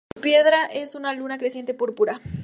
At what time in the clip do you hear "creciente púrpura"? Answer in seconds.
1.37-2.19